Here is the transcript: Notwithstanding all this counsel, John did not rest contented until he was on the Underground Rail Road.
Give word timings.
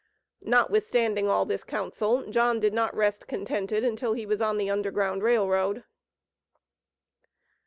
Notwithstanding 0.41 1.29
all 1.29 1.45
this 1.45 1.63
counsel, 1.63 2.25
John 2.25 2.59
did 2.59 2.73
not 2.73 2.95
rest 2.95 3.27
contented 3.27 3.83
until 3.83 4.13
he 4.13 4.25
was 4.25 4.41
on 4.41 4.57
the 4.57 4.67
Underground 4.71 5.21
Rail 5.21 5.47
Road. 5.47 5.83